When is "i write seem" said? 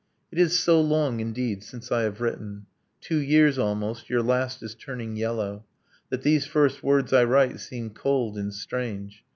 7.13-7.91